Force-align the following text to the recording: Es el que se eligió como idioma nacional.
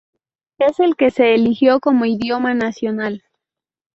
Es 0.57 0.79
el 0.79 0.95
que 0.95 1.11
se 1.11 1.35
eligió 1.35 1.79
como 1.79 2.05
idioma 2.05 2.55
nacional. 2.55 3.23